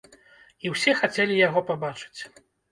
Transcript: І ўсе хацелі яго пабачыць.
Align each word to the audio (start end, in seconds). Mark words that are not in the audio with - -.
І 0.67 0.71
ўсе 0.75 0.95
хацелі 1.03 1.39
яго 1.43 1.65
пабачыць. 1.71 2.21